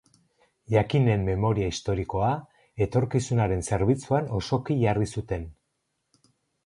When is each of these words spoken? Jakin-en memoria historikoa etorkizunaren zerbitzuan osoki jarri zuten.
Jakin-en 0.75 1.25
memoria 1.27 1.67
historikoa 1.73 2.29
etorkizunaren 2.87 3.61
zerbitzuan 3.73 4.33
osoki 4.39 4.79
jarri 4.85 5.11
zuten. 5.19 5.47